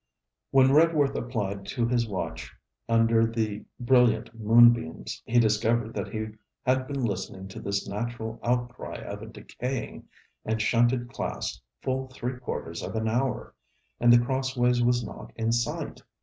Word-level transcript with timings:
When 0.49 0.71
Redworth 0.71 1.13
applied 1.15 1.67
to 1.67 1.87
his 1.87 2.07
watch 2.09 2.51
under 2.89 3.27
the 3.27 3.65
brilliant 3.79 4.33
moonbeams, 4.33 5.21
he 5.27 5.37
discovered 5.39 5.93
that 5.93 6.07
he 6.07 6.29
had 6.65 6.87
been 6.87 7.03
listening 7.03 7.47
to 7.49 7.59
this 7.59 7.87
natural 7.87 8.39
outcry 8.41 8.95
of 8.95 9.21
a 9.21 9.27
decaying 9.27 10.05
and 10.43 10.59
shunted 10.59 11.09
class 11.09 11.61
full 11.83 12.07
three 12.07 12.39
quarters 12.39 12.81
of 12.81 12.95
an 12.95 13.07
hour, 13.07 13.53
and 13.99 14.11
The 14.11 14.25
Crossways 14.25 14.81
was 14.81 15.03
not 15.05 15.31
in 15.35 15.51
sight. 15.51 16.01